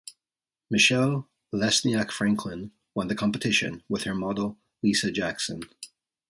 Michelle 0.71 1.29
Lesniak 1.53 2.09
Franklin 2.11 2.71
won 2.95 3.07
the 3.07 3.13
competition 3.13 3.83
with 3.87 4.01
her 4.05 4.15
model 4.15 4.57
Lisa 4.81 5.11
Jackson. 5.11 5.61